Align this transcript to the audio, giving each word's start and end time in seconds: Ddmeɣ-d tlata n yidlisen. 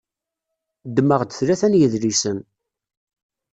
Ddmeɣ-d 0.87 1.31
tlata 1.31 1.67
n 1.71 1.77
yidlisen. 1.79 2.37